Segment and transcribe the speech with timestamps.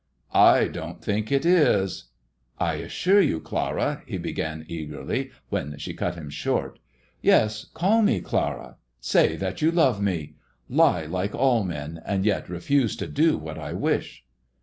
[0.55, 2.05] "I don't think it is!"
[2.57, 6.79] I assure you, Clara," he began eagerly, when she ent him short."
[7.31, 8.77] Yes, call me Clara!
[8.99, 13.37] Say that you love me I lie, like all men, and yet refuse to do
[13.37, 14.25] what I wish."